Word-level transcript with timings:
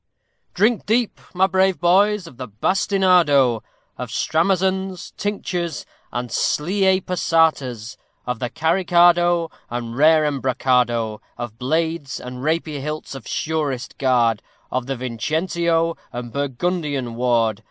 _Drink 0.55 0.87
deep, 0.87 1.19
my 1.31 1.45
brave 1.45 1.79
boys, 1.79 2.25
of 2.25 2.37
the 2.37 2.47
bastinado; 2.47 3.61
Of 3.99 4.09
stramazons, 4.09 5.13
tinctures, 5.15 5.85
and 6.11 6.31
slié 6.31 7.05
passatas; 7.05 7.97
Of 8.25 8.39
the 8.39 8.49
carricado, 8.49 9.51
and 9.69 9.95
rare 9.95 10.23
embrocado; 10.25 11.19
Of 11.37 11.59
blades, 11.59 12.19
and 12.19 12.41
rapier 12.41 12.81
hilts 12.81 13.13
of 13.13 13.27
surest 13.27 13.99
guard; 13.99 14.41
Of 14.71 14.87
the 14.87 14.95
Vincentio 14.95 15.95
and 16.11 16.33
Burgundian 16.33 17.13
ward. 17.13 17.59